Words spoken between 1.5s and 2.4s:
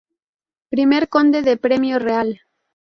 Premio Real.